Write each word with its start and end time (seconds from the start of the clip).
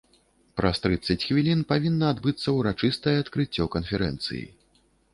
Праз 0.59 0.79
трыццаць 0.85 1.25
хвілін 1.25 1.61
павінна 1.73 2.09
адбыцца 2.15 2.57
ўрачыстае 2.57 3.17
адкрыццё 3.23 3.71
канферэнцыі. 3.81 4.47